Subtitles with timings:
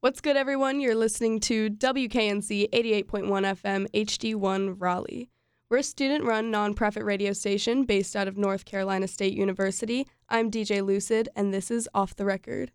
[0.00, 0.80] What's good, everyone?
[0.80, 5.28] You're listening to WKNC 88.1 FM HD1 Raleigh.
[5.68, 10.06] We're a student run nonprofit radio station based out of North Carolina State University.
[10.28, 12.70] I'm DJ Lucid, and this is Off the Record.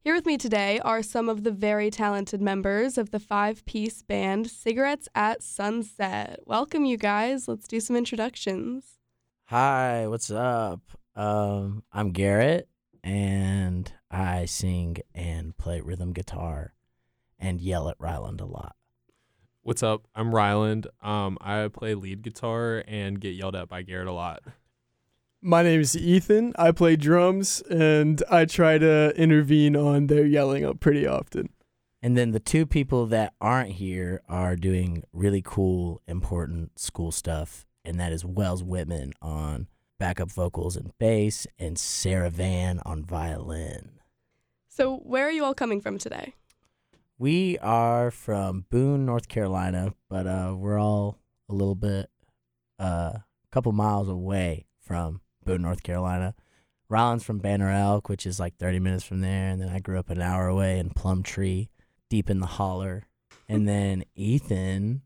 [0.00, 4.00] Here with me today are some of the very talented members of the five piece
[4.00, 6.40] band Cigarettes at Sunset.
[6.46, 7.48] Welcome, you guys.
[7.48, 8.96] Let's do some introductions.
[9.44, 10.80] Hi, what's up?
[11.14, 12.66] Um, I'm Garrett,
[13.04, 16.74] and I sing and play rhythm guitar
[17.38, 18.76] and yell at Ryland a lot.
[19.62, 20.06] What's up?
[20.14, 20.86] I'm Ryland.
[21.00, 24.42] Um, I play lead guitar and get yelled at by Garrett a lot.
[25.40, 26.52] My name is Ethan.
[26.56, 31.48] I play drums and I try to intervene on their yelling up pretty often.
[32.02, 37.64] And then the two people that aren't here are doing really cool, important school stuff,
[37.84, 39.68] and that is Wells Whitman on
[39.98, 44.01] backup vocals and bass, and Sarah Van on violin.
[44.74, 46.32] So, where are you all coming from today?
[47.18, 51.18] We are from Boone, North Carolina, but uh, we're all
[51.50, 52.08] a little bit,
[52.78, 53.12] a uh,
[53.50, 56.34] couple miles away from Boone, North Carolina.
[56.88, 59.48] Ryland's from Banner Elk, which is like 30 minutes from there.
[59.50, 61.68] And then I grew up an hour away in Plumtree,
[62.08, 63.04] deep in the holler.
[63.50, 65.02] And then Ethan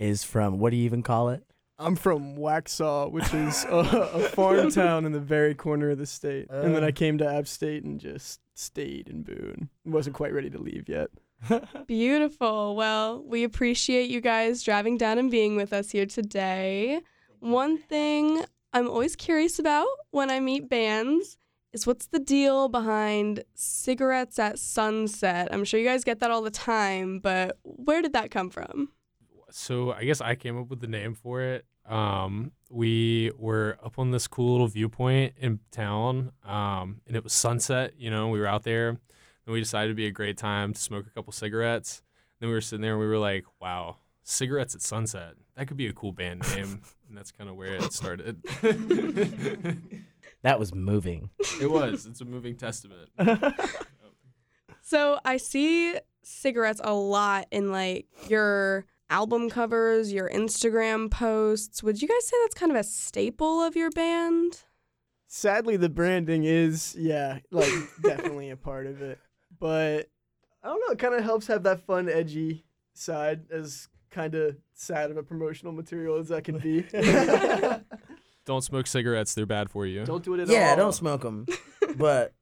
[0.00, 1.44] is from, what do you even call it?
[1.78, 6.06] I'm from Waxhaw, which is a, a farm town in the very corner of the
[6.06, 6.48] state.
[6.50, 6.92] and then I Uh.
[6.92, 9.68] came to App State and just stayed in Boone.
[9.84, 11.08] Wasn't quite ready to leave yet.
[11.86, 12.76] Beautiful.
[12.76, 17.00] Well, we appreciate you guys driving down and being with us here today.
[17.40, 21.36] One thing I'm always curious about when I meet bands
[21.72, 25.48] is what's the deal behind cigarettes at sunset?
[25.52, 28.90] I'm sure you guys get that all the time, but where did that come from?
[29.50, 31.66] So I guess I came up with the name for it.
[31.88, 37.32] Um, we were up on this cool little viewpoint in town, um, and it was
[37.32, 37.94] sunset.
[37.96, 38.98] You know, we were out there, and
[39.46, 42.02] we decided it'd be a great time to smoke a couple cigarettes.
[42.40, 45.34] And Then we were sitting there, and we were like, "Wow, cigarettes at sunset.
[45.56, 48.42] That could be a cool band name." and that's kind of where it started.
[50.42, 51.30] That was moving.
[51.60, 52.06] it was.
[52.06, 53.08] It's a moving testament.
[54.80, 61.82] So I see cigarettes a lot in like your album covers, your Instagram posts.
[61.82, 64.64] Would you guys say that's kind of a staple of your band?
[65.28, 67.70] Sadly, the branding is, yeah, like
[68.02, 69.18] definitely a part of it.
[69.58, 70.08] But
[70.62, 74.56] I don't know, it kind of helps have that fun, edgy side as kind of
[74.74, 76.84] sad of a promotional material as that can be.
[78.46, 80.04] Don't smoke cigarettes; they're bad for you.
[80.04, 80.54] don't do it at all.
[80.54, 81.46] Yeah, don't smoke them.
[81.96, 82.32] but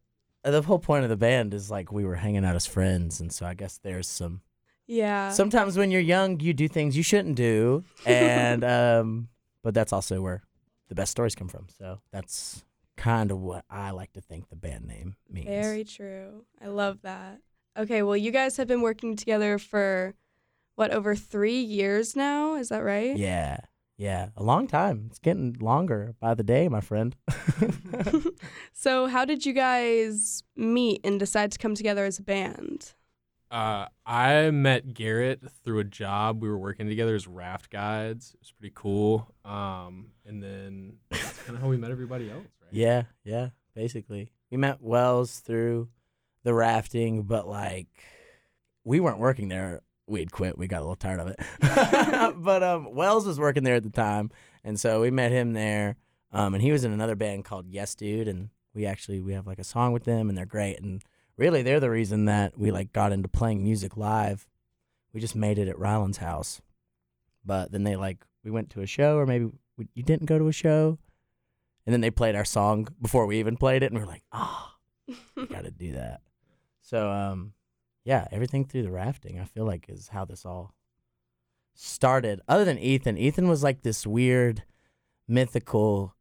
[0.44, 3.20] uh, the whole point of the band is like we were hanging out as friends.
[3.20, 4.42] And so I guess there's some
[4.86, 5.30] Yeah.
[5.30, 9.28] sometimes when you're young you do things you shouldn't do and um
[9.62, 10.42] but that's also where
[10.88, 12.64] the best stories come from so that's
[12.96, 16.44] kind of what i like to think the band name means Very true.
[16.60, 17.40] I love that.
[17.76, 20.14] Okay, well, you guys have been working together for
[20.76, 22.54] what, over three years now?
[22.54, 23.16] Is that right?
[23.16, 23.58] yeah
[23.96, 27.14] yeah a long time it's getting longer by the day my friend
[28.72, 32.94] so, how did you guys meet and decide to come together as a band?
[33.54, 36.42] Uh, I met Garrett through a job.
[36.42, 38.32] We were working together as raft guides.
[38.34, 39.32] It was pretty cool.
[39.44, 42.68] Um, and then that's kind of how we met everybody else, right?
[42.72, 45.88] yeah yeah basically we met wells through
[46.42, 47.86] the rafting but like
[48.82, 51.38] we weren't working there we'd quit we got a little tired of it
[52.42, 54.30] but um wells was working there at the time
[54.64, 55.96] and so we met him there
[56.32, 59.46] um and he was in another band called yes dude and we actually we have
[59.46, 61.02] like a song with them and they're great and
[61.36, 64.46] really they're the reason that we like got into playing music live.
[65.12, 66.60] We just made it at ryland's house.
[67.44, 70.38] But then they like we went to a show or maybe we, you didn't go
[70.38, 70.98] to a show.
[71.86, 74.24] And then they played our song before we even played it and we are like
[74.32, 74.70] oh
[75.36, 76.20] we gotta do that.
[76.80, 77.52] So um
[78.04, 80.74] yeah everything through the rafting i feel like is how this all
[81.74, 82.40] started.
[82.48, 84.62] Other than ethan ethan was like this weird
[85.26, 86.14] mythical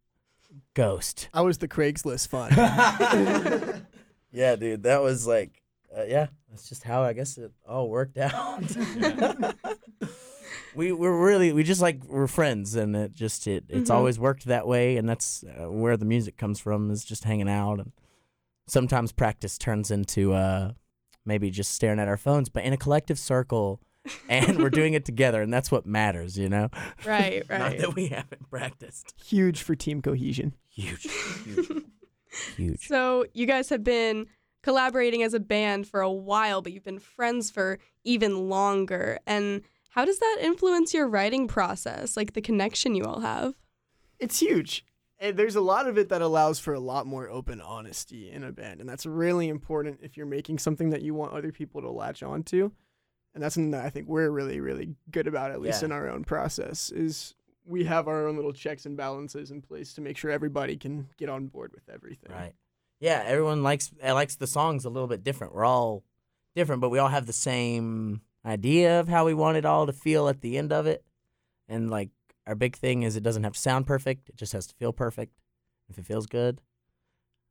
[0.73, 1.29] ghost.
[1.33, 2.51] I was the Craigslist fun.
[4.33, 5.61] yeah dude that was like
[5.97, 8.63] uh, yeah that's just how i guess it all worked out
[10.75, 13.93] we were really we just like we're friends and it just it it's Mhm.
[13.93, 17.49] always worked that way and that's uh, where the music comes from is just hanging
[17.49, 17.91] out and
[18.67, 20.71] sometimes practice turns into uh
[21.25, 23.79] maybe just staring at our phones but in a collective circle
[24.27, 26.69] and we're doing it together and that's what matters you know
[27.05, 27.79] Right, not right.
[27.79, 30.55] that we haven't practiced Huge for team cohesion.
[30.69, 31.07] huge
[31.45, 31.69] huge
[32.55, 34.27] huge So, you guys have been
[34.61, 39.19] collaborating as a band for a while, but you've been friends for even longer.
[39.27, 43.53] And how does that influence your writing process, like the connection you all have?
[44.19, 44.85] It's huge.
[45.19, 48.43] and there's a lot of it that allows for a lot more open honesty in
[48.43, 51.81] a band, and that's really important if you're making something that you want other people
[51.81, 52.71] to latch onto.
[53.33, 55.85] And that's something that I think we're really, really good about, at least Yeah.
[55.85, 59.93] in our own process, is we have our own little checks and balances in place
[59.93, 62.31] to make sure everybody can get on board with everything.
[62.31, 62.53] Right.
[62.99, 65.53] Yeah, everyone likes uh, likes the songs a little bit different.
[65.53, 66.03] We're all
[66.55, 69.93] different, but we all have the same idea of how we want it all to
[69.93, 71.03] feel at the end of it.
[71.67, 72.09] And like
[72.45, 74.93] our big thing is it doesn't have to sound perfect, it just has to feel
[74.93, 75.33] perfect.
[75.89, 76.61] If it feels good.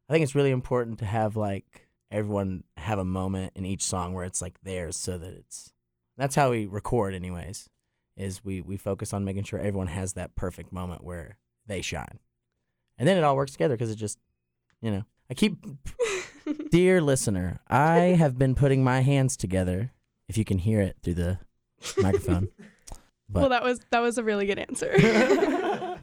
[0.09, 4.13] I think it's really important to have like everyone have a moment in each song
[4.13, 5.73] where it's like theirs so that it's
[6.17, 7.69] that's how we record anyways.
[8.17, 12.19] Is we we focus on making sure everyone has that perfect moment where they shine.
[12.99, 14.19] And then it all works together because it just
[14.81, 15.57] you know, I keep
[16.71, 19.93] Dear listener, I have been putting my hands together,
[20.29, 21.39] if you can hear it through the
[21.99, 22.49] microphone.
[23.29, 24.95] But well, that was that was a really good answer.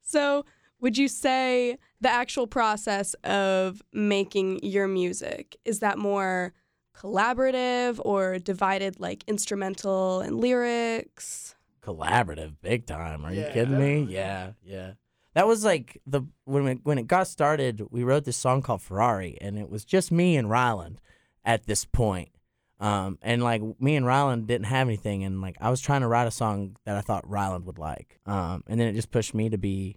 [0.00, 0.44] so,
[0.78, 6.52] would you say the actual process of making your music is that more
[6.98, 11.56] collaborative or divided like instrumental and lyrics?
[11.86, 13.24] collaborative, big time.
[13.24, 14.06] Are you kidding me?
[14.10, 14.92] Yeah, yeah.
[15.34, 18.82] That was like the when it, when it got started, we wrote this song called
[18.82, 21.00] Ferrari, and it was just me and Ryland
[21.44, 22.30] at this point.
[22.78, 26.08] Um, and like me and Ryland didn't have anything, and like I was trying to
[26.08, 28.18] write a song that I thought Ryland would like.
[28.26, 29.96] Um, and then it just pushed me to be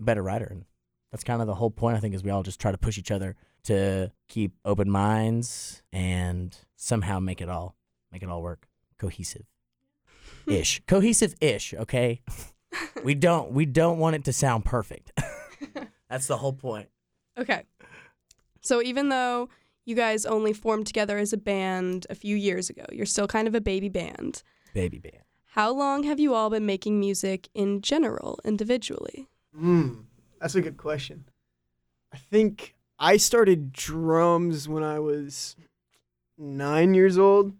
[0.00, 0.64] a better writer, and
[1.12, 1.96] that's kind of the whole point.
[1.96, 5.82] I think is we all just try to push each other to keep open minds
[5.92, 7.76] and somehow make it all
[8.12, 8.66] make it all work
[8.98, 9.46] cohesive
[10.46, 12.20] ish cohesive ish okay
[13.04, 15.12] we don't we don't want it to sound perfect
[16.08, 16.88] that's the whole point
[17.38, 17.62] Okay.
[18.60, 19.48] So even though
[19.86, 23.48] you guys only formed together as a band a few years ago, you're still kind
[23.48, 24.42] of a baby band.
[24.74, 29.28] baby band How long have you all been making music in general, individually?
[29.56, 30.00] Hmm,
[30.40, 31.24] that's a good question.
[32.12, 35.56] I think I started drums when I was
[36.36, 37.54] nine years old,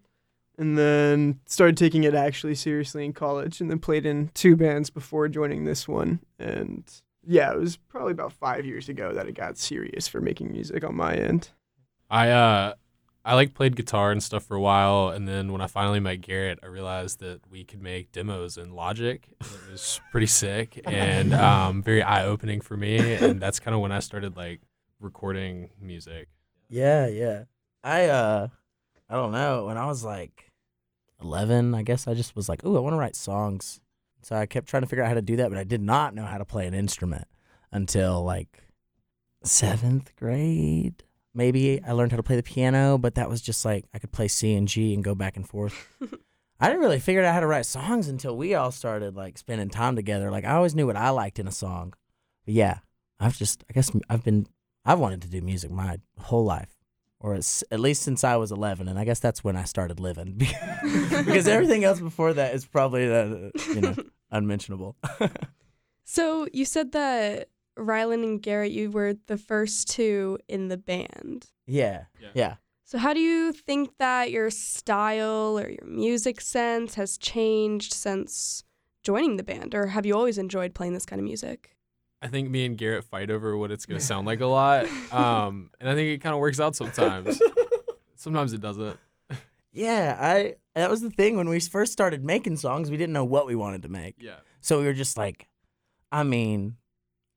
[0.57, 4.91] and then started taking it actually seriously in college, and then played in two bands
[4.91, 6.19] before joining this one.
[6.37, 6.83] And
[7.25, 10.83] yeah, it was probably about five years ago that it got serious for making music
[10.83, 11.49] on my end.
[12.09, 12.73] I uh
[13.23, 16.21] I like played guitar and stuff for a while, and then when I finally met
[16.21, 19.27] Garrett, I realized that we could make demos in Logic.
[19.39, 23.81] It was pretty sick and um, very eye opening for me, and that's kind of
[23.81, 24.61] when I started like
[25.01, 26.27] recording music.
[26.69, 27.43] yeah yeah
[27.83, 28.47] i uh
[29.09, 30.51] i don't know when i was like
[31.21, 33.81] 11 i guess i just was like oh i want to write songs
[34.21, 36.13] so i kept trying to figure out how to do that but i did not
[36.13, 37.27] know how to play an instrument
[37.71, 38.63] until like
[39.43, 41.03] seventh grade
[41.33, 44.11] maybe i learned how to play the piano but that was just like i could
[44.11, 45.87] play c and g and go back and forth
[46.63, 49.69] I didn't really figure out how to write songs until we all started like spending
[49.71, 50.29] time together.
[50.29, 51.95] Like I always knew what I liked in a song.
[52.45, 52.77] But yeah,
[53.19, 54.45] I've just I guess I've been
[54.85, 56.75] I've wanted to do music my whole life.
[57.19, 59.99] Or it's, at least since I was 11 and I guess that's when I started
[59.99, 63.95] living because everything else before that is probably uh, you know
[64.31, 64.95] unmentionable.
[66.03, 71.51] So you said that Ryland and Garrett, you were the first two in the band.
[71.67, 72.05] yeah.
[72.19, 72.29] Yeah.
[72.33, 72.55] Yeah.
[72.83, 78.65] So how do you think that your style or your music sense has changed since
[79.03, 81.77] joining the band, or have you always enjoyed playing this kind of music?
[82.21, 85.71] I think me and Garrett fight over what it's gonna sound like a lot, um,
[85.79, 87.41] and I think it kind of works out sometimes.
[88.15, 88.99] Sometimes it doesn't.
[89.73, 93.25] Yeah, I that was the thing when we first started making songs, we didn't know
[93.25, 94.15] what we wanted to make.
[94.19, 94.35] Yeah.
[94.59, 95.47] So we were just like,
[96.11, 96.75] I mean,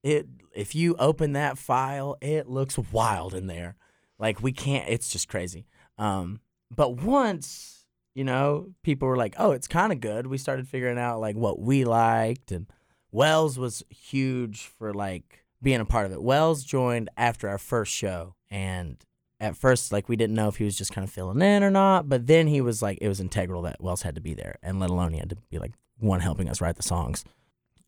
[0.03, 3.77] it if you open that file, it looks wild in there.
[4.19, 5.67] Like we can't it's just crazy.
[5.97, 6.41] Um
[6.75, 10.99] but once, you know, people were like, "Oh, it's kind of good." We started figuring
[10.99, 12.67] out like what we liked and
[13.15, 16.21] Wells was huge for like being a part of it.
[16.21, 18.97] Wells joined after our first show and
[19.39, 21.71] at first like we didn't know if he was just kind of filling in or
[21.71, 24.59] not, but then he was like it was integral that Wells had to be there
[24.65, 27.25] and let alone he had to be like one helping us write the songs.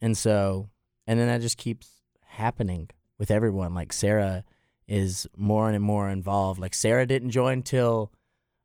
[0.00, 0.70] And so,
[1.08, 1.88] and then that just keeps
[2.24, 3.74] happening with everyone.
[3.74, 4.44] Like Sarah
[4.86, 6.60] is more and more involved.
[6.60, 8.12] Like Sarah didn't join till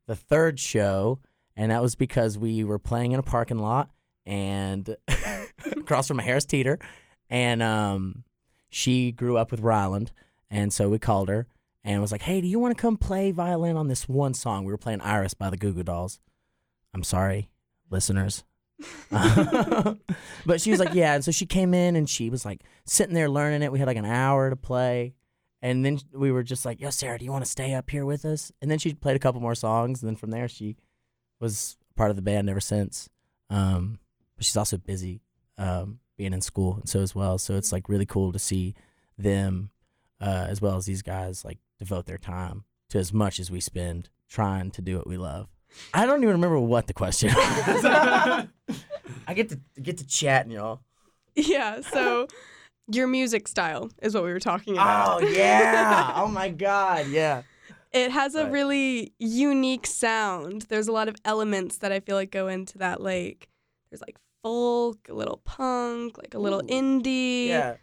[0.06, 1.18] the third show,
[1.56, 3.90] and that was because we were playing in a parking lot
[4.24, 4.96] and
[5.72, 6.78] across from Harris Teeter,
[7.30, 8.24] and um,
[8.70, 10.12] she grew up with Ryland,
[10.50, 11.46] and so we called her
[11.84, 14.64] and was like, "Hey, do you want to come play violin on this one song?"
[14.64, 16.20] We were playing Iris by the Goo Goo Dolls.
[16.94, 17.50] I'm sorry,
[17.90, 18.44] listeners.
[19.10, 21.14] but she was like, yeah.
[21.14, 23.72] And so she came in and she was like sitting there learning it.
[23.72, 25.14] We had like an hour to play.
[25.60, 28.04] And then we were just like, yo, Sarah, do you want to stay up here
[28.04, 28.50] with us?
[28.60, 30.02] And then she played a couple more songs.
[30.02, 30.76] And then from there, she
[31.40, 33.08] was part of the band ever since.
[33.48, 34.00] Um,
[34.36, 35.20] but she's also busy
[35.58, 37.38] um, being in school, and so as well.
[37.38, 38.74] So it's like really cool to see
[39.18, 39.70] them,
[40.20, 43.60] uh, as well as these guys, like devote their time to as much as we
[43.60, 45.48] spend trying to do what we love.
[45.94, 47.28] I don't even remember what the question.
[47.34, 47.84] was.
[49.26, 50.80] I get to get to chatting, y'all.
[51.34, 52.28] Yeah, so
[52.92, 55.22] your music style is what we were talking about.
[55.22, 56.12] Oh yeah!
[56.16, 57.08] oh my god!
[57.08, 57.42] Yeah.
[57.92, 58.52] It has a Right.
[58.52, 60.62] really unique sound.
[60.70, 63.02] There's a lot of elements that I feel like go into that.
[63.02, 63.48] Like,
[63.90, 66.68] there's like folk, a little punk, like a little Ooh.
[66.68, 67.48] indie.
[67.48, 67.76] Yeah.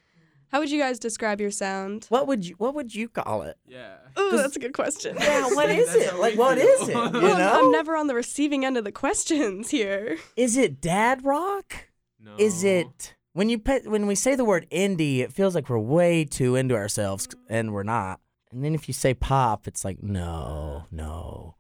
[0.51, 2.05] How would you guys describe your sound?
[2.09, 3.57] What would you What would you call it?
[3.67, 3.97] Yeah.
[4.17, 5.15] Oh, 'Cause- that's a good question.
[5.19, 5.43] Yeah.
[5.51, 6.19] What See, is that's it?
[6.19, 6.67] Like, we what feel.
[6.67, 6.95] is it?
[6.95, 7.59] You Well, I'm- know?
[7.65, 10.17] I'm never on the receiving end of the questions here.
[10.35, 11.89] Is it dad rock?
[12.19, 12.35] No.
[12.37, 15.77] Is it when you put when we say the word indie, it feels like we're
[15.79, 18.19] way too into ourselves, and we're not.
[18.51, 21.55] And then if you say pop, it's like no, no.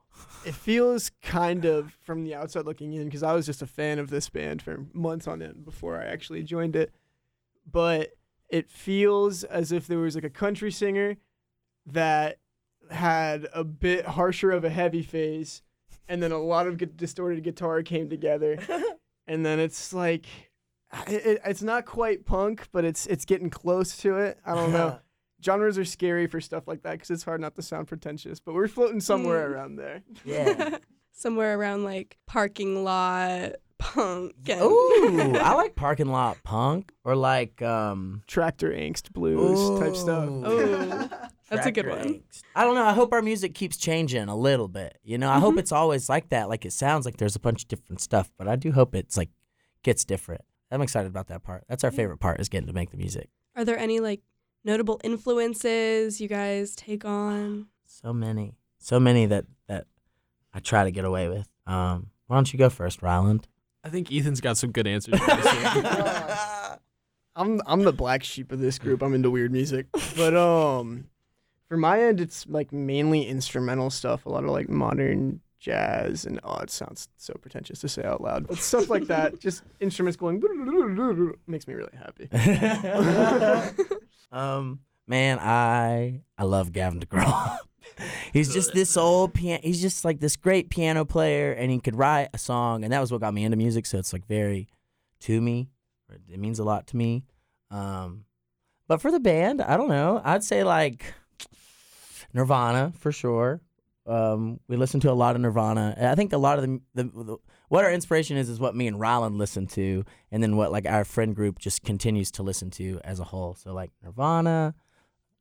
[0.45, 3.99] It feels kind of from the outside looking in because I was just a fan
[3.99, 6.93] of this band for months on end before I actually joined it.
[7.69, 8.11] But
[8.49, 11.17] it feels as if there was like a country singer
[11.85, 12.37] that
[12.89, 15.61] had a bit harsher of a heavy phase,
[16.07, 18.57] and then a lot of gu- distorted guitar came together,
[19.27, 20.25] and then it's like.
[21.05, 24.39] It, it, it's not quite punk, but it's it's getting close to it.
[24.43, 24.99] I don't know.
[25.43, 28.53] Genres are scary for stuff like that because it's hard not to sound pretentious, but
[28.53, 29.51] we're floating somewhere Mm.
[29.53, 30.01] around there.
[30.25, 30.77] yeah.
[31.11, 34.33] Somewhere around like parking lot punk.
[34.47, 40.29] And Ooh, I like parking lot punk or like um tractor angst blues type stuff.
[40.29, 41.09] Ooh.
[41.49, 41.99] That's a good one.
[41.99, 42.43] angst.
[42.55, 42.85] I don't know.
[42.85, 44.97] I hope our music keeps changing a little bit.
[45.03, 45.59] You know, I hope Mhm.
[45.59, 46.47] it's always like that.
[46.47, 49.17] Like it sounds like there's a bunch of different stuff, but I do hope it's
[49.17, 49.29] like
[49.83, 50.41] gets different.
[50.71, 51.65] I'm excited about that part.
[51.67, 53.29] That's our favorite part is getting to make the music.
[53.57, 54.21] Are there any like
[54.63, 57.67] notable influences you guys take on?
[57.85, 59.87] So many, so many that that
[60.53, 61.47] I try to get away with.
[61.67, 63.47] Um, why don't you go first, Ryland?
[63.83, 65.19] I think Ethan's got some good answers.
[65.19, 65.85] for this one.
[67.35, 69.01] I'm I'm the black sheep of this group.
[69.01, 69.85] I'm into weird music,
[70.17, 71.05] but um,
[71.67, 74.25] for my end, it's like mainly instrumental stuff.
[74.25, 78.21] A lot of like modern jazz and oh, it sounds so pretentious to say out
[78.21, 79.39] loud, but stuff like that.
[79.41, 80.41] Just instruments going
[81.47, 82.27] makes me really happy.
[84.31, 87.57] Um, man, I I love Gavin DeGraw.
[88.33, 89.61] he's just this old piano.
[89.63, 92.99] He's just like this great piano player, and he could write a song, and that
[92.99, 93.85] was what got me into music.
[93.85, 94.67] So it's like very
[95.21, 95.69] to me.
[96.27, 97.23] It means a lot to me.
[97.69, 98.25] Um,
[98.87, 100.21] but for the band, I don't know.
[100.23, 101.13] I'd say like
[102.33, 103.61] Nirvana for sure.
[104.05, 105.95] Um, we listen to a lot of Nirvana.
[106.01, 107.37] I think a lot of the, the, the
[107.69, 110.85] what our inspiration is is what me and Ryland listen to, and then what like
[110.85, 113.55] our friend group just continues to listen to as a whole.
[113.55, 114.75] So like Nirvana,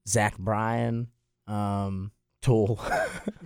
[0.07, 1.09] Zach Bryan,
[1.47, 2.77] um, Tool.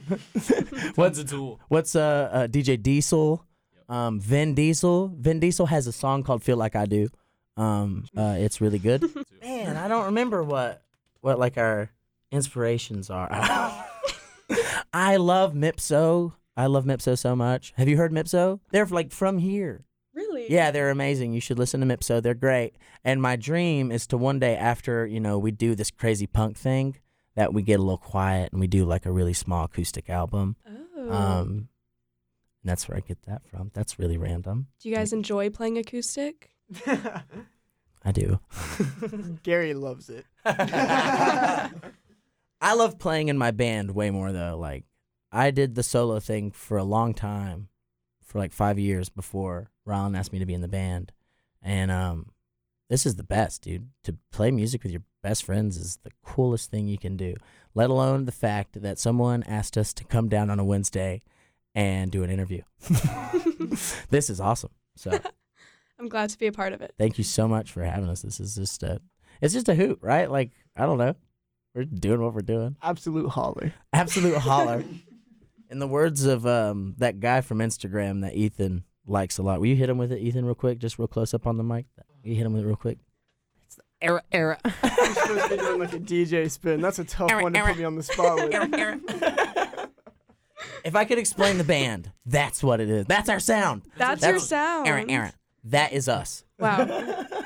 [0.09, 1.61] What's what's a tool?
[1.69, 3.47] what's uh, uh DJ Diesel,
[3.89, 5.09] um, Vin Diesel.
[5.17, 7.09] Vin Diesel has a song called "Feel Like I Do."
[7.57, 9.03] Um, uh, it's really good.
[9.43, 10.83] Man, I don't remember what
[11.21, 11.91] what like our
[12.31, 13.29] inspirations are.
[14.93, 16.35] I love Mipso.
[16.57, 17.73] I love Mipso so much.
[17.77, 18.61] Have you heard Mipso?
[18.71, 19.85] They're like from here.
[20.15, 20.51] Really?
[20.51, 21.33] Yeah, they're amazing.
[21.33, 22.23] You should listen to Mipso.
[22.23, 22.75] They're great.
[23.05, 26.59] And my dream is to one day after, you know, we do this crazy punk
[26.59, 26.97] thing,
[27.35, 30.57] that we get a little quiet and we do like a really small acoustic album.
[30.97, 31.11] Oh.
[31.11, 31.69] Um
[32.63, 33.71] and that's where I get that from.
[33.75, 34.69] That's really random.
[34.81, 36.51] Do you guys enjoy playing acoustic?
[36.87, 38.39] I do.
[39.43, 40.25] Gary loves it.
[40.45, 41.71] I
[42.75, 44.57] love playing in my band way more though.
[44.59, 44.85] Like
[45.33, 47.69] I did the solo thing for a long time,
[48.23, 51.13] for like five years before Ryland asked me to be in the band,
[51.63, 52.33] and um,
[52.91, 53.89] this is the best, dude.
[54.05, 57.35] To play music with your best friends is the coolest thing you can do.
[57.75, 61.23] Let alone the fact that someone asked us to come down on a Wednesday
[61.75, 62.61] and do an interview.
[64.11, 64.73] this is awesome.
[64.97, 65.11] So
[65.99, 66.95] I'm glad to be a part of it.
[66.99, 68.21] thank you so much for having us.
[68.21, 69.01] This is just a,
[69.41, 70.31] it's just a hoot, right?
[70.31, 71.15] Like I don't know,
[71.75, 72.77] we're doing what we're doing.
[72.83, 73.73] Absolute holler.
[73.95, 74.85] Absolute holler.
[75.73, 79.59] In the words of um, that guy from Instagram that Ethan likes a lot.
[79.59, 80.79] Will you hit him with it, Ethan, real quick?
[80.79, 81.87] Just real close up on the mic.
[82.23, 82.99] Will you hit him with it real quick?
[83.65, 84.59] It's the era, era.
[84.65, 86.83] I'm supposed to be doing like a DJ spin.
[86.83, 89.89] That's a tough one to put me on the spot with.
[90.85, 93.07] If I could explain the band, that's what it is.
[93.07, 93.83] That's our sound.
[93.97, 94.89] That's, That's- your sound.
[94.89, 95.33] Aaron, Aaron.
[95.65, 96.45] That is us.
[96.59, 97.27] Wow.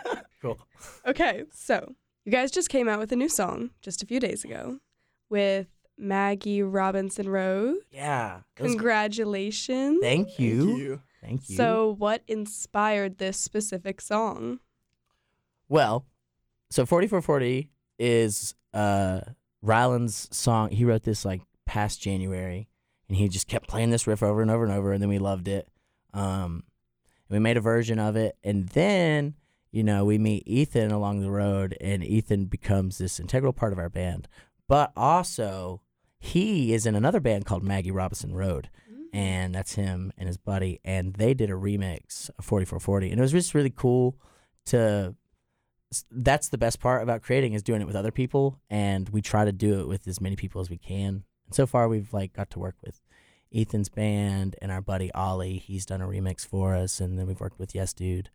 [0.42, 0.58] Cool.
[1.06, 4.44] Okay, so you guys just came out with a new song just a few days
[4.44, 4.78] ago
[5.30, 5.66] with
[5.98, 7.78] Maggie Robinson Rose.
[7.90, 8.40] Yeah.
[8.56, 9.98] Congratulations.
[10.02, 10.66] thank you.
[10.66, 11.00] Thank you.
[11.22, 11.56] Thank you.
[11.56, 14.60] So, what inspired this specific song?
[15.68, 16.06] Well,
[16.70, 19.20] so 4440 is uh
[19.62, 20.70] Ryland's song.
[20.70, 22.68] He wrote this like past January
[23.08, 25.18] and he just kept playing this riff over and over and over and then we
[25.18, 25.68] loved it.
[26.14, 26.62] Um
[27.28, 29.34] and we made a version of it and then
[29.72, 33.78] you know, we meet Ethan along the road, and Ethan becomes this integral part of
[33.78, 34.26] our band.
[34.68, 35.82] But also,
[36.18, 39.06] he is in another band called Maggie Robinson Road, mm.
[39.12, 43.22] and that's him and his buddy, and they did a remix of 4440, and it
[43.22, 44.16] was just really cool
[44.66, 45.14] to.
[46.10, 49.44] That's the best part about creating is doing it with other people, and we try
[49.44, 51.24] to do it with as many people as we can.
[51.46, 53.00] And so far, we've like got to work with
[53.54, 55.58] Ethan's band and our buddy Ollie.
[55.58, 58.30] He's done a remix for us, and then we've worked with Yes Dude.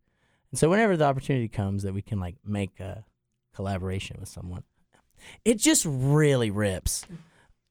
[0.51, 3.05] And so whenever the opportunity comes that we can like make a
[3.53, 4.63] collaboration with someone,
[5.43, 7.05] it just really rips.
[7.05, 7.17] Mm.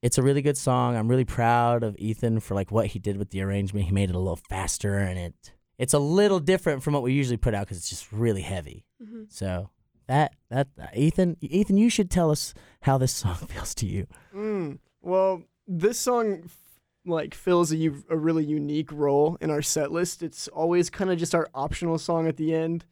[0.02, 0.97] It's a really good song.
[0.97, 3.87] I'm really proud of Ethan for like what he did with the arrangement.
[3.87, 7.12] He made it a little faster, and it it's a little different from what we
[7.12, 8.85] usually put out because it's just really heavy.
[9.02, 9.30] Mhm.
[9.30, 9.71] So
[10.07, 14.07] that that uh, Ethan Ethan, you should tell us how this song feels to you.
[14.35, 16.57] Mm, well, this song f-
[17.04, 20.23] like fills a, a really unique role in our set list.
[20.23, 22.85] It's always kind of just our optional song at the end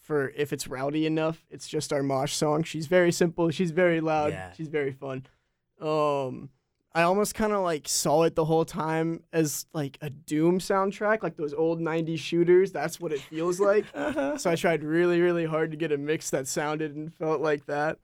[0.00, 1.44] for if it's rowdy enough.
[1.50, 2.62] It's just our mosh song.
[2.64, 3.50] She's very simple.
[3.50, 4.32] She's very loud.
[4.32, 4.52] Yeah.
[4.52, 5.26] She's very fun.
[5.80, 6.50] Um,
[6.94, 11.22] I almost kind of like saw it the whole time as like a Doom soundtrack,
[11.22, 12.72] like those old '90s shooters.
[12.72, 13.84] That's what it feels like.
[13.94, 17.66] so I tried really, really hard to get a mix that sounded and felt like
[17.66, 17.98] that.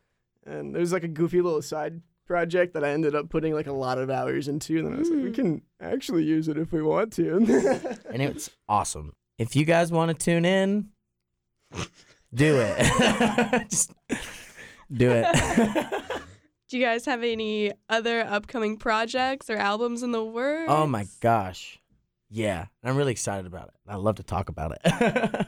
[0.46, 3.72] And there's like a goofy little side project that I ended up putting like a
[3.72, 4.78] lot of hours into.
[4.78, 5.34] And then I was like, we Mm.
[5.34, 7.36] can actually use it if we want to.
[8.10, 9.14] and it's awesome.
[9.38, 10.90] If you guys want to tune in,
[12.32, 13.68] do it.
[13.70, 13.92] Just
[14.92, 16.03] do it.
[16.74, 20.72] Do you guys have any other upcoming projects or albums in the works?
[20.72, 21.78] oh my gosh.
[22.28, 23.74] Yeah, I'm really excited about it.
[23.86, 25.46] I love to talk about it.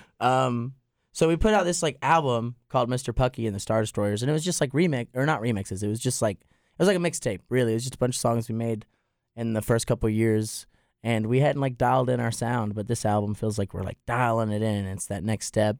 [0.20, 0.72] um
[1.12, 3.12] so we put out this like album called Mr.
[3.12, 5.82] Pucky and the Star Destroyers and it was just like remix or not remixes.
[5.82, 7.72] It was just like it was like a mixtape, really.
[7.72, 8.86] It was just a bunch of songs we made
[9.36, 10.66] in the first couple years
[11.02, 13.98] and we hadn't like dialed in our sound, but this album feels like we're like
[14.06, 14.86] dialing it in.
[14.86, 15.76] It's that next step.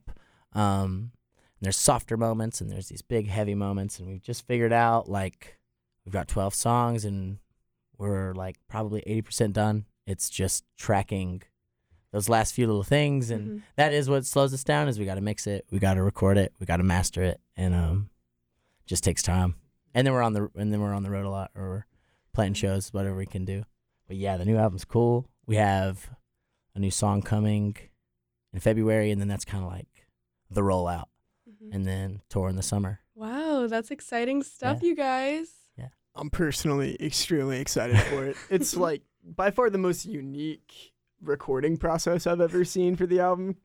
[0.52, 1.12] Um,
[1.58, 5.08] and there's softer moments and there's these big heavy moments, and we've just figured out
[5.08, 5.58] like
[6.04, 7.38] we've got 12 songs and
[7.96, 9.84] we're like probably 80% done.
[10.06, 11.42] It's just tracking
[12.12, 13.62] those last few little things, and Mhm.
[13.76, 14.88] that is what slows us down.
[14.88, 17.22] Is we got to mix it, we got to record it, we got to master
[17.22, 18.08] it, and um,
[18.86, 19.56] just takes time.
[19.94, 21.86] And then we're on the and then we're on the road a lot, or
[22.32, 23.64] playing shows, whatever we can do.
[24.06, 25.28] But yeah, the new album's cool.
[25.44, 26.08] We have
[26.74, 27.76] a new song coming
[28.54, 30.06] in February, and then that's kind of like
[30.48, 31.06] the rollout.
[31.68, 31.76] Mm-hmm.
[31.76, 33.00] and then tour in the summer.
[33.14, 35.48] Wow, that's exciting stuff, you guys.
[35.76, 35.88] Yeah.
[36.14, 38.36] I'm personally extremely excited for it.
[38.50, 43.56] It's like by far the most unique recording process I've ever seen for the album.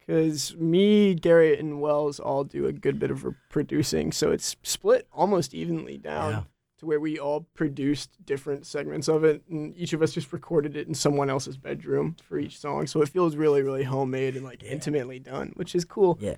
[0.00, 5.08] Because me, Garrett, and Wells all do a good bit of producing, so it's split
[5.10, 6.42] almost evenly down Yeah.
[6.80, 10.76] to where we all produced different segments of it, and each of us just recorded
[10.76, 12.86] it in someone else's bedroom for each song.
[12.86, 14.72] So it feels really, really homemade and like Yeah.
[14.72, 16.36] intimately done, which is cool Yeah,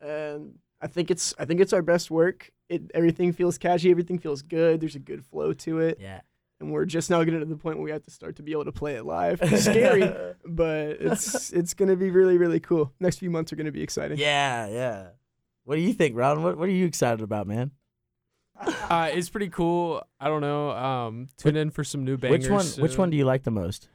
[0.00, 2.50] and I think it's I think it's our best work.
[2.68, 4.80] It everything feels catchy, everything feels good.
[4.80, 6.20] There's a good flow to it, yeah.
[6.60, 8.52] and we're just now getting to the point where we have to start to be
[8.52, 9.40] able to play it live.
[9.42, 10.12] It's scary,
[10.46, 12.92] but it's it's gonna be really really cool.
[13.00, 14.18] Next few months are gonna be exciting.
[14.18, 15.06] Yeah, yeah.
[15.64, 16.42] What do you think, Ron?
[16.42, 17.72] What What are you excited about, man?
[18.60, 20.02] Uh, it's pretty cool.
[20.18, 20.70] I don't know.
[20.70, 22.48] Um, tune in for some new bangers.
[22.48, 22.82] Which one?
[22.82, 23.88] Which one do you like the most?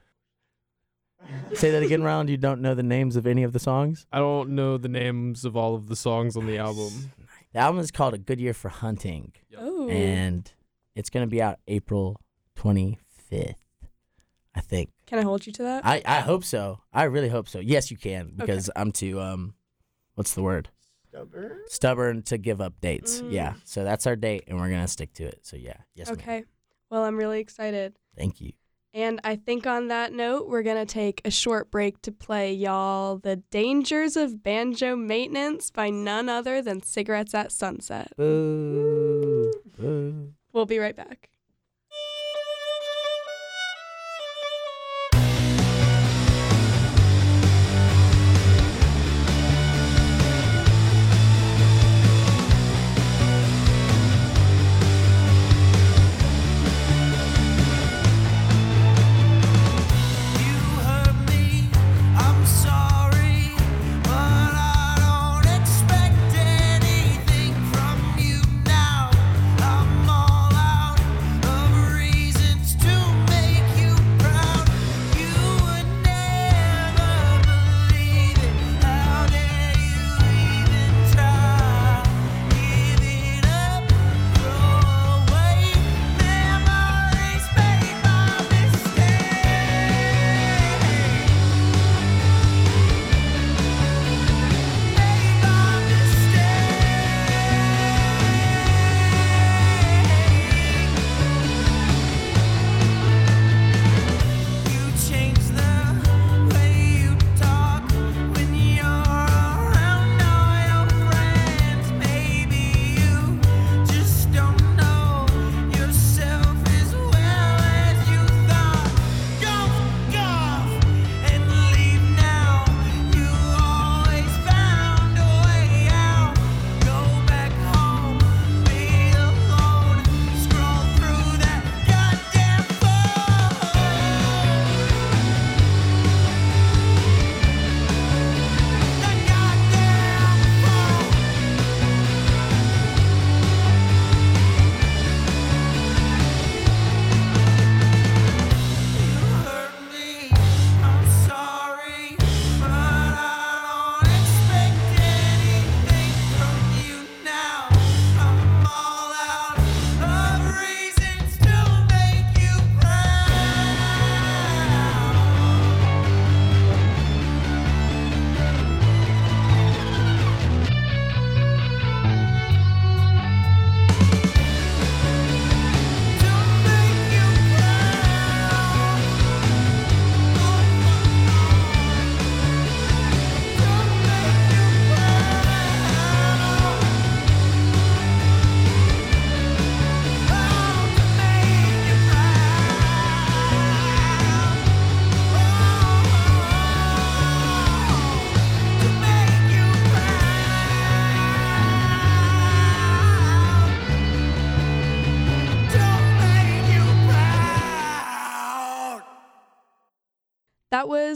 [1.53, 2.27] Say that again, Ron.
[2.27, 4.05] You don't know the names of any of the songs.
[4.11, 7.11] I don't know the names of all of the songs on the album.
[7.53, 9.87] The album is called "A Good Year for Hunting," Oh.
[9.89, 10.51] and
[10.95, 12.19] it's gonna be out April
[12.55, 13.57] twenty fifth.
[14.55, 14.91] I think.
[15.07, 15.85] Can I hold you to that?
[15.85, 16.79] I I hope so.
[16.93, 17.59] I really hope so.
[17.59, 19.53] Yes, you can because I'm too um,
[20.15, 20.69] what's the word?
[21.09, 21.59] Stubborn.
[21.67, 23.21] Stubborn to give up dates.
[23.21, 23.31] Mm.
[23.31, 23.53] Yeah.
[23.65, 25.39] So that's our date, and we're gonna stick to it.
[25.43, 25.77] So yeah.
[25.95, 26.07] Yes.
[26.07, 26.17] ma'am.
[26.19, 26.43] okay.
[26.89, 27.95] Well, I'm really excited.
[28.17, 28.53] Thank you.
[28.93, 32.53] And I think on that note, we're going to take a short break to play
[32.53, 38.13] y'all The Dangers of Banjo Maintenance by none other than Cigarettes at Sunset.
[38.15, 39.51] Boo.
[39.75, 40.33] Boo.
[40.51, 41.29] We'll be right back.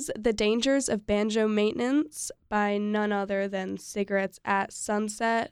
[0.07, 5.51] That The Dangers of Banjo Maintenance by none other than Cigarettes at Sunset.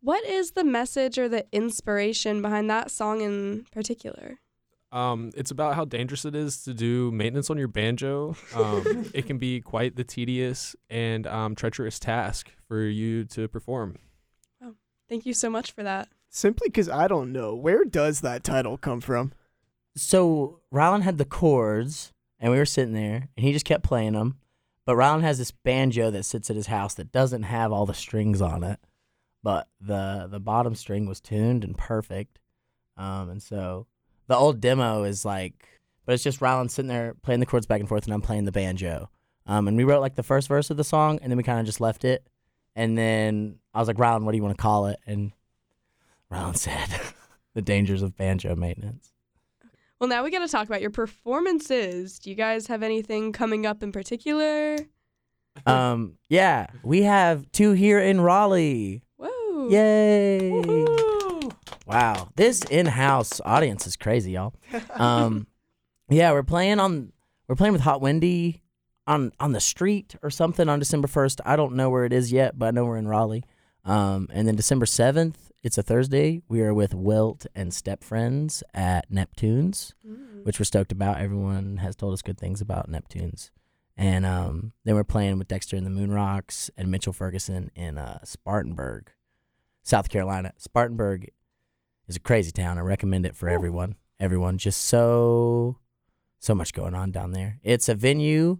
[0.00, 4.38] What is the message or the inspiration behind that song in particular?
[4.92, 8.36] Um, it's about how dangerous it is to do maintenance on your banjo.
[8.54, 13.96] Um, it can be quite the tedious and um, treacherous task for you to perform.
[15.08, 16.08] Thank you so much for that.
[16.28, 17.54] Simply because I don't know.
[17.54, 19.32] Where does that title come from?
[19.96, 24.12] So Ryland had the chords, and we were sitting there, and he just kept playing
[24.12, 24.38] them.
[24.84, 27.94] But Ryland has this banjo that sits at his house that doesn't have all the
[27.94, 28.78] strings on it,
[29.42, 32.38] but the the bottom string was tuned and perfect.
[32.96, 33.86] Um, and so
[34.28, 37.80] the old demo is like, but it's just Ryland sitting there playing the chords back
[37.80, 39.10] and forth, and I'm playing the banjo.
[39.46, 41.60] Um, and we wrote like the first verse of the song, and then we kind
[41.60, 42.26] of just left it.
[42.74, 44.98] And then I was like, Ryland, what do you want to call it?
[45.06, 45.32] And
[46.30, 46.88] Ryland said,
[47.54, 49.12] "The dangers of banjo maintenance."
[50.00, 52.18] Well, now we got to talk about your performances.
[52.18, 54.78] Do you guys have anything coming up in particular?
[55.64, 59.02] Um, yeah, we have two here in Raleigh.
[59.16, 59.70] Whoa.
[59.70, 60.50] Yay!
[61.86, 64.52] Wow, this in-house audience is crazy, y'all.
[64.90, 65.46] Um,
[66.10, 67.10] yeah, we're playing on
[67.48, 68.60] we're playing with Hot Windy
[69.06, 71.40] on on the street or something on December first.
[71.46, 73.44] I don't know where it is yet, but I know we're in Raleigh.
[73.86, 76.40] Um, and then December seventh, it's a Thursday.
[76.48, 80.44] We are with Wilt and Step Friends at Neptunes Mm.
[80.44, 81.18] which we're stoked about.
[81.18, 83.50] Everyone has told us good things about Neptunes.
[83.96, 87.98] And um, then we're playing with Dexter and the Moon Rocks and Mitchell Ferguson in
[87.98, 89.10] uh, Spartanburg,
[89.82, 90.52] South Carolina.
[90.56, 91.30] Spartanburg
[92.06, 92.78] is a crazy town.
[92.78, 93.96] I recommend it for everyone.
[94.20, 95.78] Everyone, just so,
[96.38, 97.58] so much going on down there.
[97.64, 98.58] It's a venue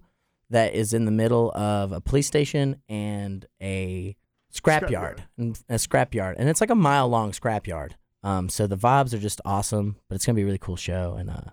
[0.50, 4.16] that is in the middle of a police station and a
[4.60, 5.18] scrapyard, Scrapyard.
[5.38, 7.92] and a scrapyard, and it's like a mile long scrapyard.
[8.22, 11.14] Um, so the vibes are just awesome, but it's gonna be a really cool show,
[11.18, 11.50] and uh,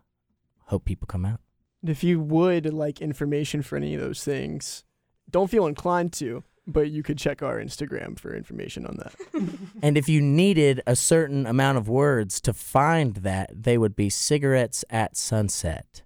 [0.66, 1.40] hope people come out.
[1.86, 4.84] If you would like information for any of those things,
[5.30, 9.14] don't feel inclined to, but you could check our Instagram for information on that.
[9.82, 14.10] And if you needed a certain amount of words to find that, they would be
[14.10, 16.04] cigarettes at sunset.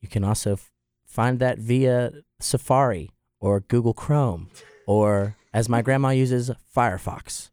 [0.00, 0.70] You can also f-
[1.04, 4.48] find that via Safari or Google Chrome,
[4.86, 7.50] or as my grandma uses, Firefox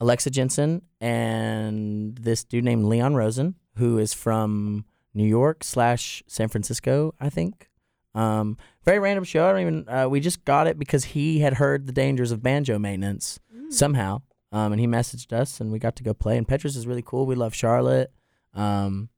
[0.00, 4.84] Alexa Jensen and this dude named Leon Rosen, who is from
[5.14, 7.68] New York slash San Francisco, I think.
[8.14, 9.48] Um, very random show.
[9.48, 9.88] I don't even.
[9.88, 13.38] Uh, we just got it because he had heard the dangers of banjo maintenance
[13.70, 16.36] somehow, um, and he messaged us, and we got to go play.
[16.38, 17.26] And Petra's is really cool.
[17.26, 18.12] We love Charlotte.
[18.54, 19.10] Um,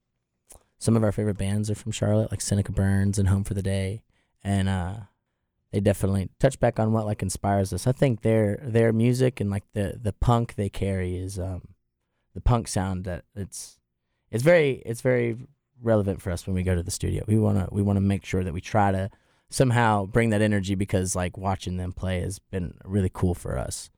[0.79, 3.63] some of our favorite bands are from Charlotte, like Seneca Burns and Home for the
[3.63, 4.03] Day,
[4.43, 4.95] and uh,
[5.73, 7.87] they definitely touch back on what like inspires us.
[7.87, 11.63] I think their their music and like the the punk they carry is um,
[12.35, 13.79] the punk sound that it's
[14.31, 15.37] it's very it's very
[15.83, 17.25] relevant for us when we go to the studio.
[17.27, 19.11] We wanna we wanna make sure that we try to
[19.49, 23.91] somehow bring that energy because like watching them play has been really cool for us.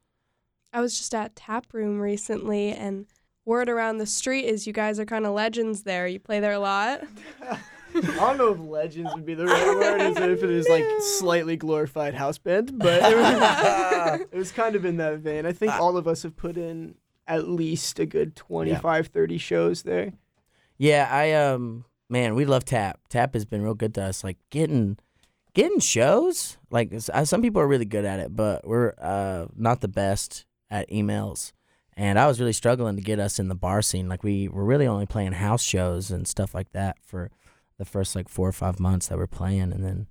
[0.73, 3.07] I was just at Tap Room recently, and
[3.45, 6.07] word around the street is you guys are kind of legends there.
[6.07, 7.03] You play there a lot.
[7.95, 10.85] I don't know if legends would be the right word, as if it is like
[11.19, 15.47] slightly glorified house band, but it was, it was kind of in that vein.
[15.47, 16.95] I think all of us have put in
[17.27, 20.13] at least a good 25, 30 shows there.
[20.79, 23.01] Yeah, I um man, we love Tap.
[23.09, 24.25] Tap has been real good to us.
[24.25, 24.99] Like getting
[25.55, 26.59] getting shows.
[26.71, 30.47] Like uh, some people are really good at it, but we're uh not the best
[30.71, 31.53] at emails.
[31.95, 34.09] And I was really struggling to get us in the bar scene.
[34.09, 37.31] Like we were really only playing house shows and stuff like that for
[37.79, 40.07] the first like four or five months that we're playing, and then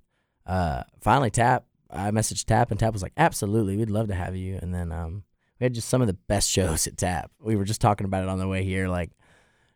[0.46, 1.64] uh finally Tap.
[1.90, 4.92] I messaged Tap, and Tap was like, "Absolutely, we'd love to have you." And then
[4.92, 5.24] um
[5.60, 7.30] we had just some of the best shows at Tap.
[7.40, 9.10] We were just talking about it on the way here, like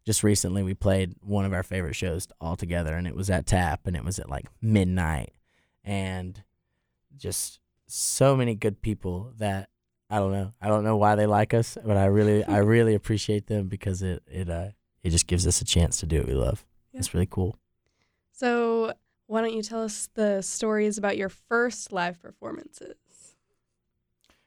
[0.05, 3.45] just recently we played one of our favorite shows all together and it was at
[3.45, 5.33] tap and it was at like midnight
[5.83, 6.45] and
[7.17, 9.69] just so many good people that
[10.09, 12.95] i don't know i don't know why they like us but i really i really
[12.95, 14.69] appreciate them because it it uh
[15.03, 17.01] it just gives us a chance to do what we love Yeah.
[17.01, 17.59] it's really cool
[18.37, 18.93] So,
[19.27, 22.97] why don't you tell us the stories about your first live performances?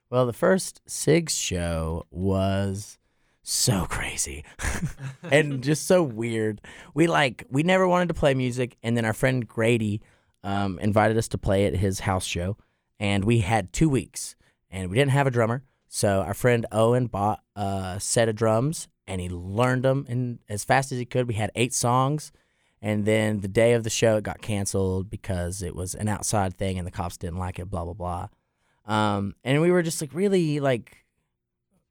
[0.09, 2.97] well the first sigs show was
[3.43, 4.43] so crazy
[5.23, 6.61] and just so weird.
[6.93, 10.01] We like we never wanted to play music, and then our friend Grady
[10.43, 12.57] um, invited us to play at his house show,
[12.99, 14.35] and we had two weeks,
[14.69, 15.63] and we didn't have a drummer.
[15.87, 20.63] So our friend Owen bought a set of drums, and he learned them in as
[20.63, 21.27] fast as he could.
[21.27, 22.31] We had eight songs,
[22.81, 26.57] and then the day of the show, it got canceled because it was an outside
[26.57, 27.69] thing, and the cops didn't like it.
[27.69, 28.27] Blah blah blah.
[28.85, 31.05] Um, and we were just like really like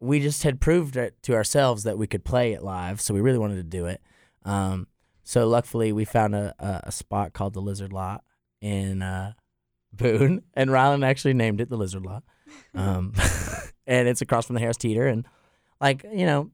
[0.00, 3.20] we just had proved it to ourselves that we could play it live, so we
[3.20, 4.00] really wanted to do it.
[4.44, 4.86] Um,
[5.24, 8.24] so luckily, we found a, a, a spot called the Lizard Lot
[8.60, 9.32] in uh,
[9.92, 12.22] Boone, and Ryland actually named it the Lizard Lot.
[12.74, 13.12] Um,
[13.86, 15.26] and it's across from the Harris Teeter, and
[15.80, 16.50] like you know,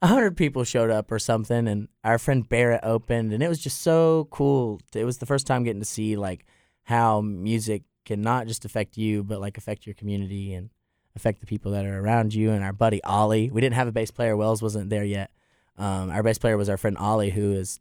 [0.00, 3.60] a hundred people showed up or something, and our friend Barrett opened, and it was
[3.60, 4.80] just so cool.
[4.94, 6.44] It was the first time getting to see like
[6.84, 10.70] how music can not just affect you, but like affect your community and
[11.14, 12.50] affect the people that are around you.
[12.52, 14.36] And our buddy Ollie, we didn't have a bass player.
[14.36, 15.30] Wells wasn't there yet.
[15.76, 17.80] Um, our bass player was our friend Ollie, who is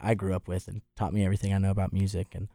[0.00, 2.34] I grew up with and taught me everything I know about music.
[2.34, 2.48] And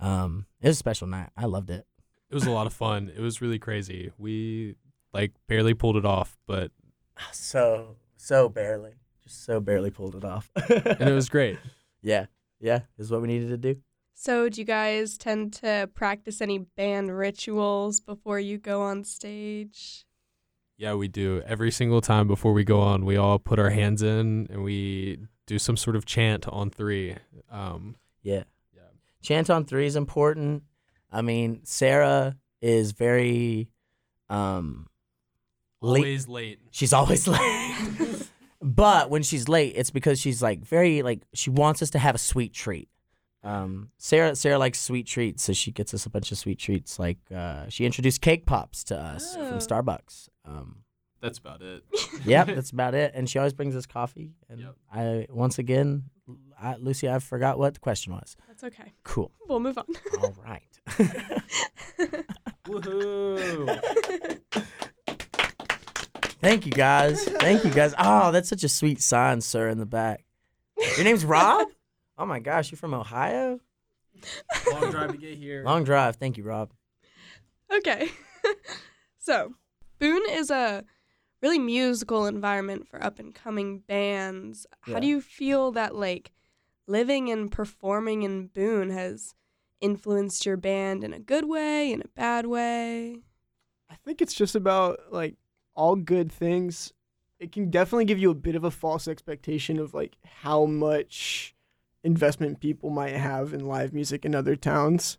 [0.00, 1.30] um, it was a special night.
[1.36, 1.86] I loved it.
[2.30, 3.12] It was a lot of fun.
[3.14, 4.10] It was really crazy.
[4.16, 4.76] We
[5.12, 6.70] like barely pulled it off, but
[7.32, 10.50] So so barely, just so barely pulled it off.
[10.56, 11.58] and it was great.
[12.02, 12.26] yeah,
[12.60, 13.80] yeah, is what we needed to do.
[14.14, 20.06] So, do you guys tend to practice any band rituals before you go on stage?
[20.76, 21.42] Yeah, we do.
[21.46, 25.18] Every single time before we go on, we all put our hands in and we
[25.46, 27.16] do some sort of chant on three.
[27.50, 28.44] Um, Yeah.
[28.74, 28.82] Yeah.
[29.22, 30.62] Chant on three is important.
[31.12, 33.68] I mean, Sarah is very
[34.28, 34.86] um
[35.80, 36.00] late.
[36.00, 36.58] always late.
[36.70, 37.40] She's always late.
[38.64, 42.14] But when she's late, it's because she's like very like she wants us to have
[42.14, 42.88] a sweet treat.
[43.44, 46.98] Um, Sarah Sarah likes sweet treats, so she gets us a bunch of sweet treats.
[46.98, 49.48] Like uh, she introduced cake pops to us Oh.
[49.48, 50.30] from Starbucks.
[50.46, 50.78] Um,
[51.20, 51.84] That's about it.
[52.24, 53.12] yep, that's about it.
[53.14, 54.32] And she always brings us coffee.
[54.48, 54.74] And Yep.
[54.92, 56.04] I once again,
[56.58, 58.34] I, Lucy, I forgot what the question was.
[58.48, 58.92] That's okay.
[59.04, 59.30] Cool.
[59.46, 59.84] We'll move on.
[60.22, 60.62] All right.
[62.66, 63.80] Woohoo!
[66.44, 67.24] Thank you guys.
[67.24, 67.94] Thank you guys.
[67.98, 70.26] Oh, that's such a sweet sign, sir, in the back.
[70.96, 71.68] Your name's Rob?
[72.16, 73.58] Oh my gosh, you're from Ohio?
[74.70, 75.64] Long drive to get here.
[75.64, 76.14] Long drive.
[76.14, 76.70] Thank you, Rob.
[77.72, 78.08] Okay.
[79.18, 79.54] so,
[79.98, 80.84] Boone is a
[81.42, 84.64] really musical environment for up and coming bands.
[84.86, 84.94] Yeah.
[84.94, 86.30] How do you feel that like
[86.86, 89.34] living and performing in Boone has
[89.80, 93.16] influenced your band in a good way, in a bad way?
[93.90, 95.34] I think it's just about like
[95.74, 96.92] all good things.
[97.38, 101.54] It can definitely give you a bit of a false expectation of like how much
[102.02, 105.18] investment people might have in live music in other towns.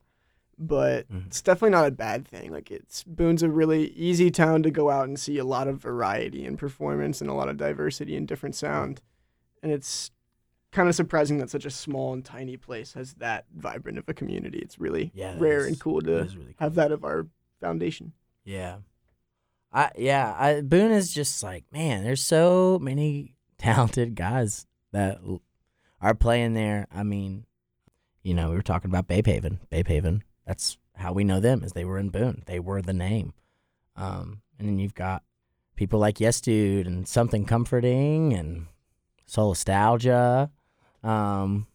[0.57, 1.27] But Mhm.
[1.27, 2.51] it's definitely not a bad thing.
[2.51, 5.81] Like it's Boone's a really easy town to go out and see a lot of
[5.81, 9.01] variety in performance and a lot of diversity and different sound.
[9.61, 10.11] And it's
[10.71, 14.13] kind of surprising that such a small and tiny place has that vibrant of a
[14.13, 14.59] community.
[14.59, 16.53] It's really Yeah, rare is- and cool to really cool.
[16.59, 17.27] have that of our
[17.59, 18.13] foundation.
[18.45, 18.77] Yeah.
[19.75, 25.19] I yeah, I Boone is just like, man, there's so many talented guys that
[26.01, 26.87] are playing there.
[26.91, 27.45] I mean,
[28.23, 29.59] you know, we were talking about Babe Haven.
[29.69, 30.23] Babe Haven.
[30.47, 32.43] That's how we know them is they were in Boone.
[32.45, 33.33] They were the name.
[33.97, 35.23] Um, and then you've got
[35.75, 38.67] people like Yes Dude and Something Comforting and
[39.25, 40.51] Soul Nostalgia.
[41.03, 41.67] Um,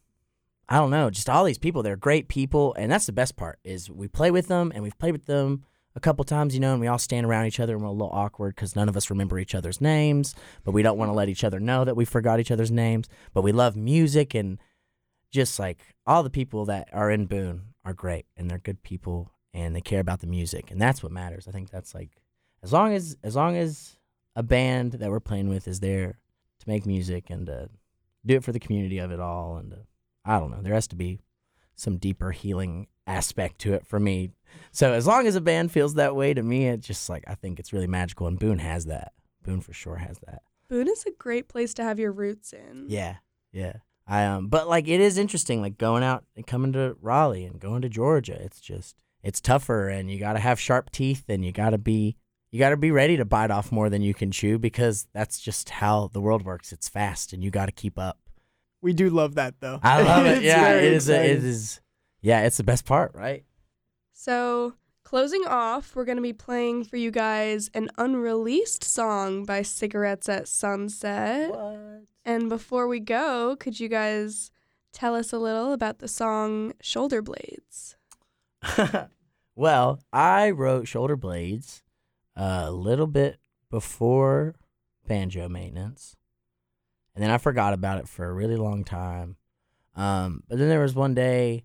[0.71, 1.83] I don't know, just all these people.
[1.83, 4.99] They're great people, and that's the best part is we play with them, and we've
[4.99, 5.65] played with them
[5.97, 7.93] a couple times, you know, and we all stand around each other and we're a
[7.93, 11.15] little awkward because none of us remember each other's names, but we don't want to
[11.15, 13.09] let each other know that we forgot each other's names.
[13.35, 14.59] But we love music and
[15.31, 19.33] just like all the people that are in Boone are great and they're good people
[19.53, 21.49] and they care about the music and that's what matters.
[21.49, 22.11] I think that's like
[22.63, 23.97] as long as as long as
[24.37, 26.19] a band that we're playing with is there
[26.61, 27.69] to make music and to
[28.25, 29.79] do it for the community of it all and to,
[30.25, 31.21] I don't know, there has to be
[31.75, 34.31] some deeper healing aspect to it for me
[34.73, 37.35] so as long as a band feels that way to me, it's just like I
[37.35, 39.13] think it's really magical, and Boone has that.
[39.45, 40.43] Boone for sure has that.
[40.69, 42.87] Boone is a great place to have your roots in.
[42.89, 43.17] Yeah,
[43.53, 43.75] yeah.
[44.07, 47.61] I um, but like it is interesting, like going out and coming to Raleigh and
[47.61, 48.41] going to Georgia.
[48.41, 51.79] It's just it's tougher, and you got to have sharp teeth, and you got to
[51.79, 52.17] be
[52.53, 55.41] you got to be ready to bite off more than you can chew because that's
[55.41, 56.73] just how the world works.
[56.73, 58.19] It's fast, and you got to keep up.
[58.83, 59.81] We do love that though.
[59.83, 60.43] I love it.
[60.43, 61.09] Yeah, very it is.
[61.09, 61.51] A, it exciting.
[61.51, 61.81] is.
[62.21, 63.45] Yeah, it's the best part, right?
[64.13, 69.63] So, closing off, we're going to be playing for you guys an unreleased song by
[69.63, 71.51] Cigarettes at Sunset.
[71.51, 72.03] What?
[72.25, 74.51] And before we go, could you guys
[74.93, 77.97] tell us a little about the song Shoulder Blades?
[79.57, 81.83] well, I wrote Shoulder Blades
[82.37, 83.39] a little bit
[83.71, 84.55] before
[85.07, 86.17] banjo maintenance,
[87.15, 89.37] and then I forgot about it for a really long time.
[89.97, 91.65] Um, but then there was one day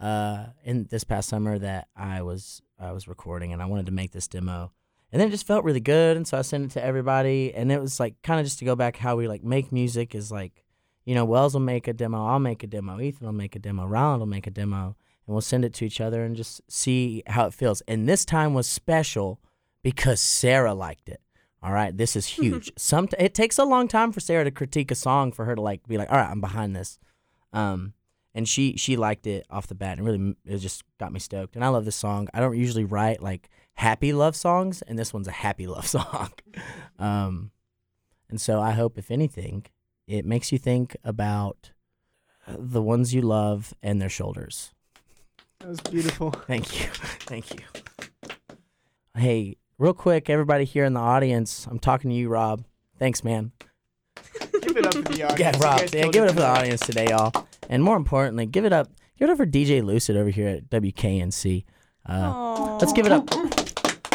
[0.00, 3.92] uh, in this past summer that I was I was recording, and I wanted to
[3.92, 4.72] make this demo.
[5.10, 7.54] And then it just felt really good, and so I sent it to everybody.
[7.54, 10.14] And it was like kind of just to go back how we like make music
[10.14, 10.64] is like,
[11.04, 13.58] you know, Wells will make a demo, I'll make a demo, Ethan will make a
[13.58, 16.60] demo, Ryland will make a demo, and we'll send it to each other and just
[16.70, 17.80] see how it feels.
[17.88, 19.40] And this time was special
[19.82, 21.20] because Sarah liked it.
[21.62, 22.70] All right, this is huge.
[22.76, 25.60] Some it takes a long time for Sarah to critique a song for her to
[25.60, 26.98] like be like, all right, I'm behind this.
[27.52, 27.94] Um,
[28.38, 31.56] and she she liked it off the bat and really it just got me stoked.
[31.56, 32.28] And I love this song.
[32.32, 36.30] I don't usually write like happy love songs, and this one's a happy love song.
[37.00, 37.50] um,
[38.30, 39.66] and so I hope, if anything,
[40.06, 41.72] it makes you think about
[42.46, 44.72] the ones you love and their shoulders.
[45.58, 46.30] That was beautiful.
[46.46, 46.86] Thank you.
[46.92, 47.60] Thank you.
[49.16, 52.64] Hey, real quick, everybody here in the audience, I'm talking to you, Rob.
[53.00, 53.50] Thanks, man.
[54.78, 55.40] Give it up for the audience.
[55.40, 55.80] Yeah, You Rob.
[55.92, 57.46] Yeah, give it up for the audience today, y'all.
[57.68, 58.88] And more importantly, give it up.
[59.18, 61.64] Give it up for DJ Lucid over here at WKNC.
[62.06, 63.28] Uh, let's give it up.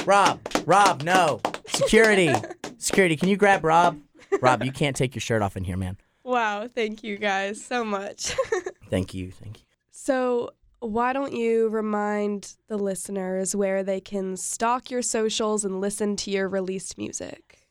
[0.08, 0.39] Rob.
[0.65, 1.41] Rob, no.
[1.67, 2.34] Security.
[2.78, 3.99] Security, can you grab Rob?
[4.41, 5.97] Rob, you can't take your shirt off in here, man.
[6.23, 8.34] Wow, thank you guys so much.
[8.89, 9.32] Thank you.
[9.32, 9.65] Thank you.
[9.91, 16.15] so, why don't you remind the listeners where they can stalk your socials and listen
[16.17, 17.62] to your released music?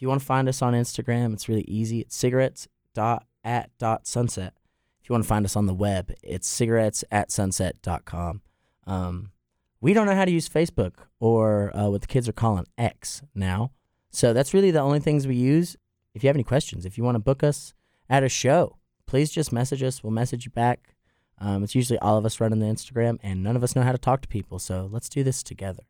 [0.00, 2.00] If you want to find us on Instagram, it's really easy.
[2.00, 4.54] It's cigarettes dot at dot sunset.
[5.02, 8.40] If you want to find us on the web, it's cigarettes at sunset.com.
[8.86, 9.32] Um,
[9.78, 13.20] we don't know how to use Facebook or uh, what the kids are calling X
[13.34, 13.72] now.
[14.10, 15.76] So that's really the only things we use.
[16.14, 17.74] If you have any questions, if you want to book us
[18.08, 20.02] at a show, please just message us.
[20.02, 20.94] We'll message you back.
[21.38, 23.92] Um, it's usually all of us running the Instagram, and none of us know how
[23.92, 24.58] to talk to people.
[24.58, 25.89] So let's do this together.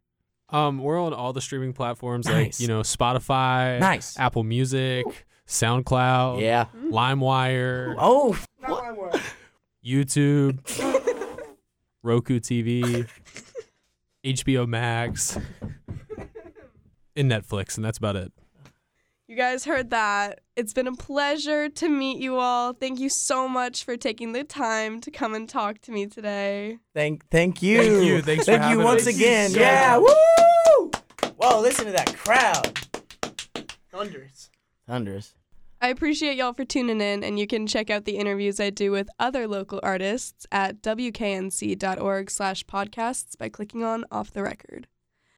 [0.53, 2.35] Um, we're on all the streaming platforms Nice.
[2.35, 4.19] like you know Spotify, Nice.
[4.19, 5.07] Apple Music,
[5.47, 6.67] SoundCloud, Yeah.
[6.87, 8.37] LimeWire, Oh,
[8.69, 9.21] word.
[9.85, 10.59] YouTube,
[12.03, 13.09] Roku TV,
[14.25, 15.39] HBO Max,
[17.17, 18.33] and Netflix, and that's about it.
[19.31, 20.41] You guys heard that.
[20.57, 22.73] It's been a pleasure to meet you all.
[22.73, 26.79] Thank you so much for taking the time to come and talk to me today.
[26.97, 27.79] Thank, thank you.
[27.81, 28.23] Thank you.
[28.23, 29.15] Thanks for Thank you having once us.
[29.15, 29.51] again.
[29.51, 30.01] So yeah.
[30.01, 30.11] much.
[30.11, 30.91] Woo!
[31.39, 31.61] Whoa!
[31.61, 32.77] Listen to that crowd.
[33.93, 34.51] Thunders.
[34.89, 35.35] Thunders.
[35.81, 38.91] I appreciate y'all for tuning in, and you can check out the interviews I do
[38.91, 44.89] with other local artists at wknc.org slash podcasts by clicking on Off the Record.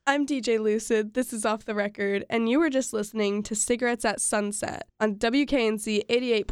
[0.05, 4.05] I'm DJ Lucid, this is Off the Record, and you were just listening to Cigarettes
[4.05, 6.45] at Sunset on WKNC 88.1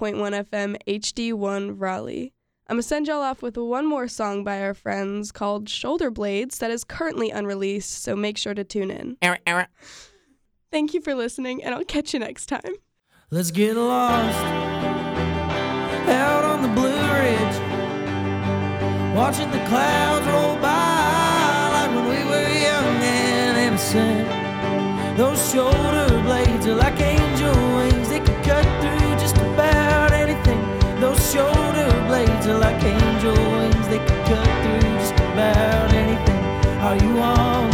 [0.49, 2.33] FM HD1 Raleigh.
[2.69, 6.59] I'm gonna send y'all off with one more song by our friends called Shoulder Blades
[6.59, 9.17] that is currently unreleased, so make sure to tune in.
[9.21, 9.67] Aaron, Aaron.
[10.71, 12.77] Thank you for listening, and I'll catch you next time.
[13.33, 14.39] Let's get lost
[16.09, 17.57] out on the Blue Ridge,
[19.17, 20.50] watching the clouds roll
[23.81, 25.17] innocent.
[25.17, 30.61] Those shoulder blades are like angel wings, they can cut through just about anything.
[31.01, 36.41] Those shoulder blades are like angel wings, they can cut through just about anything.
[36.81, 37.70] Are you on